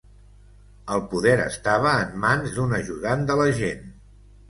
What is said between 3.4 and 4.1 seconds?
l'agent.